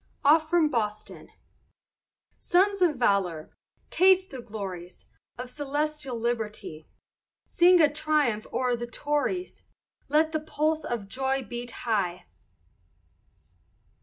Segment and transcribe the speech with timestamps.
[0.25, 1.29] OFF FROM BOSTON
[2.39, 3.51] Sons of valor,
[3.91, 5.05] taste the glories
[5.37, 6.89] Of celestial liberty,
[7.45, 9.63] Sing a triumph o'er the Tories,
[10.09, 12.25] Let the pulse of joy beat high.